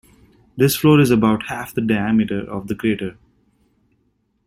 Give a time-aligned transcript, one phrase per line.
[0.57, 3.19] This floor is about half the diameter of the crater.